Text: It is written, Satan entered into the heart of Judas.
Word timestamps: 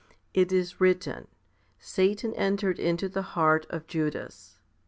It 0.33 0.51
is 0.51 0.81
written, 0.81 1.27
Satan 1.77 2.33
entered 2.33 2.79
into 2.79 3.07
the 3.07 3.21
heart 3.37 3.67
of 3.69 3.85
Judas. 3.85 4.57